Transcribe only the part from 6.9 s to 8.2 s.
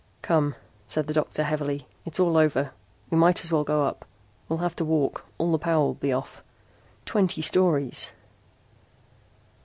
Twenty stories!"